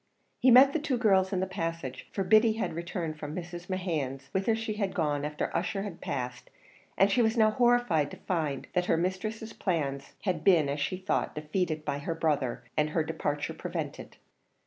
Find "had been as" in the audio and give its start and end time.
10.23-10.79